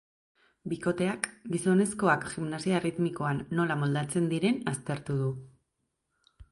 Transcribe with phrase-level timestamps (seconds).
[0.71, 5.31] Bikoteak, gizonezkoak gimnasia erritmikoan nola moldatzen diren aztertuko du.